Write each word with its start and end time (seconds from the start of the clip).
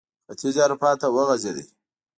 ختیځې 0.37 0.61
اروپا 0.63 0.91
ته 1.01 1.07
وغځېد. 1.15 1.67